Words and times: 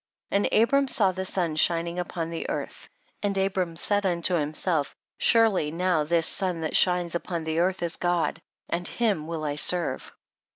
13. 0.31 0.35
And 0.47 0.63
Abram 0.63 0.87
saw 0.87 1.11
the 1.11 1.25
sun 1.25 1.55
shining 1.55 1.99
upon 1.99 2.31
the 2.31 2.49
earth, 2.49 2.89
and 3.21 3.37
Abram 3.37 3.77
said 3.77 4.03
unto 4.03 4.33
himself 4.33 4.95
surely 5.19 5.69
now 5.69 6.03
this 6.03 6.25
sun 6.25 6.61
that 6.61 6.75
shines 6.75 7.13
upon 7.13 7.43
the 7.43 7.59
earth 7.59 7.83
is 7.83 7.97
God, 7.97 8.41
and 8.67 8.87
him 8.87 9.27
will 9.27 9.43
I 9.45 9.57
serve. 9.57 10.11